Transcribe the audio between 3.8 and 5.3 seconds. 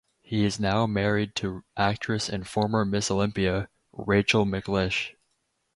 Rachel McLish.